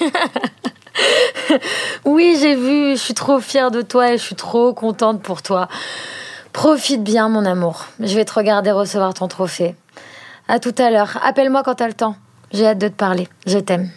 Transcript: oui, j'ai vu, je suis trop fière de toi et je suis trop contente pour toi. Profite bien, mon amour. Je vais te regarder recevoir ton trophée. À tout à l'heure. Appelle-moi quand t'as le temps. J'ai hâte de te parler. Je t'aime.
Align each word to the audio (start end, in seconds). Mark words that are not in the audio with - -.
oui, 2.04 2.36
j'ai 2.40 2.54
vu, 2.54 2.92
je 2.92 3.00
suis 3.00 3.14
trop 3.14 3.40
fière 3.40 3.70
de 3.70 3.82
toi 3.82 4.12
et 4.12 4.18
je 4.18 4.22
suis 4.22 4.34
trop 4.34 4.72
contente 4.72 5.22
pour 5.22 5.42
toi. 5.42 5.68
Profite 6.52 7.02
bien, 7.02 7.28
mon 7.28 7.44
amour. 7.44 7.86
Je 8.00 8.14
vais 8.14 8.24
te 8.24 8.32
regarder 8.32 8.70
recevoir 8.70 9.14
ton 9.14 9.28
trophée. 9.28 9.76
À 10.48 10.58
tout 10.58 10.74
à 10.78 10.90
l'heure. 10.90 11.18
Appelle-moi 11.22 11.62
quand 11.62 11.76
t'as 11.76 11.86
le 11.86 11.94
temps. 11.94 12.16
J'ai 12.52 12.66
hâte 12.66 12.78
de 12.78 12.88
te 12.88 12.94
parler. 12.94 13.28
Je 13.46 13.58
t'aime. 13.58 13.90